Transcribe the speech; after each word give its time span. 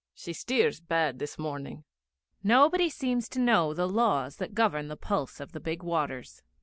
She 0.15 0.33
steers 0.33 0.79
bad 0.79 1.19
this 1.19 1.37
morning.' 1.37 1.83
Nobody 2.43 2.89
seems 2.89 3.29
to 3.29 3.39
know 3.39 3.71
the 3.75 3.87
laws 3.87 4.37
that 4.37 4.55
govern 4.55 4.87
the 4.87 4.97
pulse 4.97 5.39
of 5.39 5.51
the 5.51 5.59
big 5.59 5.83
waters. 5.83 6.41